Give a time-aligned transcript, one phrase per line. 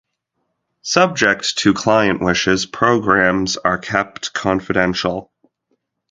[0.81, 5.31] Subject to client wishes, programs are kept confidential.